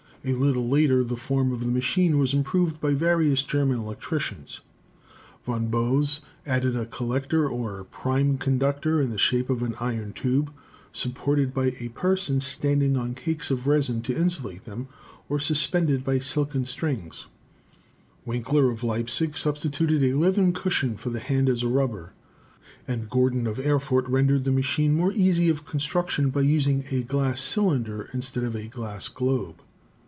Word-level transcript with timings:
A 0.23 0.33
little 0.33 0.69
later 0.69 1.03
the 1.03 1.15
form 1.15 1.51
of 1.51 1.61
the 1.61 1.71
machine 1.71 2.19
was 2.19 2.31
im 2.35 2.41
ELECTROSTATICS 2.41 2.83
167 2.83 2.93
proved 2.93 2.99
by 3.01 3.05
various 3.07 3.41
German 3.41 3.79
electricians; 3.83 4.61
Von 5.47 5.67
Bose 5.69 6.19
added 6.45 6.75
a 6.75 6.85
collector 6.85 7.49
or 7.49 7.83
"prime 7.85 8.37
conductor," 8.37 9.01
in 9.01 9.09
the 9.09 9.17
shape 9.17 9.49
of 9.49 9.63
an 9.63 9.73
iron 9.79 10.13
tube, 10.13 10.51
supported 10.93 11.55
by 11.55 11.73
a 11.79 11.89
person 11.89 12.39
standing 12.39 12.95
on 12.95 13.15
cakes 13.15 13.49
of 13.49 13.65
resin 13.65 14.03
to 14.03 14.15
insulate 14.15 14.65
them, 14.65 14.87
or 15.27 15.39
suspended 15.39 16.03
by 16.03 16.19
silken 16.19 16.65
strings; 16.65 17.25
Winckler 18.23 18.71
of 18.71 18.83
Leipzig 18.83 19.35
substituted 19.35 20.03
a 20.03 20.13
leathern 20.13 20.53
cushion 20.53 20.97
for 20.97 21.09
the 21.09 21.19
hand 21.19 21.49
as 21.49 21.63
a 21.63 21.67
rubber; 21.67 22.13
and 22.87 23.09
Gordon 23.09 23.47
of 23.47 23.57
Erfurt 23.57 24.07
rendered 24.07 24.43
the 24.43 24.51
machine 24.51 24.93
more 24.95 25.13
easy 25.13 25.49
of 25.49 25.65
construction 25.65 26.29
by 26.29 26.41
using 26.41 26.85
a 26.91 27.01
glass 27.01 27.41
cylinder 27.41 28.07
instead 28.13 28.43
of 28.43 28.55
a 28.55 28.67
glass 28.67 29.07
globe. 29.07 29.55